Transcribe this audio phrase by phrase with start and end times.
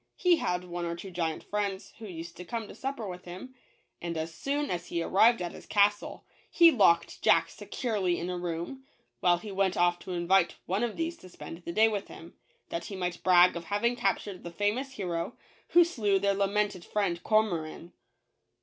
[0.15, 3.53] He had one or two giant friends who used to come to supper with him,
[4.01, 8.35] and as soon as he arrived at his castle, he locked Jack securely in a
[8.35, 8.83] room,
[9.19, 12.33] while he went off to invite one of these to spend the day with him,
[12.69, 15.37] that he might brag of having captured the famous hero,
[15.67, 17.93] who slew their lamented friend Cormoran.